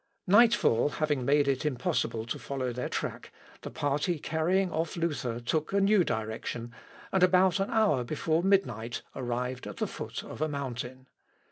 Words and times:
Nightfall 0.25 0.89
having 0.93 1.23
made 1.23 1.47
it 1.47 1.63
impossible 1.63 2.25
to 2.25 2.39
follow 2.39 2.73
their 2.73 2.89
track, 2.89 3.31
the 3.61 3.69
party 3.69 4.17
carrying 4.17 4.71
off 4.71 4.97
Luther 4.97 5.39
took 5.39 5.73
a 5.73 5.79
new 5.79 6.03
direction, 6.03 6.73
and 7.11 7.21
about 7.21 7.59
an 7.59 7.69
hour 7.69 8.03
before 8.03 8.41
midnight 8.41 9.03
arrived 9.15 9.67
at 9.67 9.77
the 9.77 9.85
foot 9.85 10.23
of 10.23 10.41
a 10.41 10.47
mountain. 10.49 11.05